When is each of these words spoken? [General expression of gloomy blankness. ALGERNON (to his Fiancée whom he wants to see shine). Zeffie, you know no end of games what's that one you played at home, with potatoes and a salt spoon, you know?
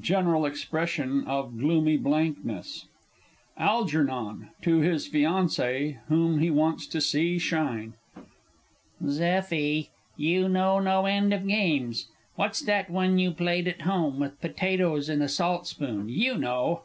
[General 0.00 0.46
expression 0.46 1.24
of 1.26 1.58
gloomy 1.58 1.96
blankness. 1.96 2.86
ALGERNON 3.58 4.50
(to 4.62 4.76
his 4.78 5.08
Fiancée 5.08 5.98
whom 6.06 6.38
he 6.38 6.52
wants 6.52 6.86
to 6.86 7.00
see 7.00 7.36
shine). 7.36 7.94
Zeffie, 9.04 9.88
you 10.16 10.48
know 10.48 10.78
no 10.78 11.06
end 11.06 11.34
of 11.34 11.44
games 11.48 12.06
what's 12.36 12.60
that 12.60 12.90
one 12.90 13.18
you 13.18 13.32
played 13.32 13.66
at 13.66 13.80
home, 13.80 14.20
with 14.20 14.40
potatoes 14.40 15.08
and 15.08 15.20
a 15.20 15.28
salt 15.28 15.66
spoon, 15.66 16.08
you 16.08 16.38
know? 16.38 16.82